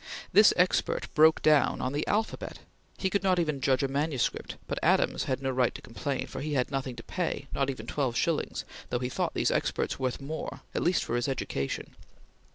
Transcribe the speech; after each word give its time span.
This 0.33 0.51
expert 0.57 1.13
broke 1.13 1.43
down 1.43 1.79
on 1.79 1.93
the 1.93 2.07
alphabet! 2.07 2.57
He 2.97 3.11
could 3.11 3.21
not 3.21 3.37
even 3.37 3.61
judge 3.61 3.83
a 3.83 3.87
manuscript; 3.87 4.55
but 4.65 4.79
Adams 4.81 5.25
had 5.25 5.43
no 5.43 5.51
right 5.51 5.75
to 5.75 5.81
complain, 5.83 6.25
for 6.25 6.41
he 6.41 6.53
had 6.55 6.71
nothing 6.71 6.95
to 6.95 7.03
pay, 7.03 7.47
not 7.53 7.69
even 7.69 7.85
twelve 7.85 8.15
shillings, 8.15 8.65
though 8.89 8.97
he 8.97 9.09
thought 9.09 9.35
these 9.35 9.51
experts 9.51 9.99
worth 9.99 10.19
more, 10.19 10.61
at 10.73 10.81
least 10.81 11.03
for 11.03 11.15
his 11.15 11.27
education. 11.27 11.95